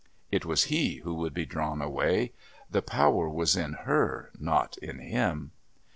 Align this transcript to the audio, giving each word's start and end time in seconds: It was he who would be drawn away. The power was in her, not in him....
It 0.31 0.45
was 0.47 0.63
he 0.63 0.95
who 1.03 1.13
would 1.13 1.31
be 1.31 1.45
drawn 1.45 1.79
away. 1.79 2.33
The 2.71 2.81
power 2.81 3.29
was 3.29 3.55
in 3.55 3.73
her, 3.85 4.31
not 4.39 4.75
in 4.79 4.97
him.... 4.97 5.51